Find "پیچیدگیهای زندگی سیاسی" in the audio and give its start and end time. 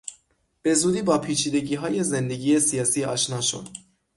1.17-3.03